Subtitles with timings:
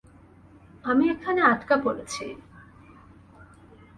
[0.83, 2.25] আমি এখানে আটকা পড়েছি।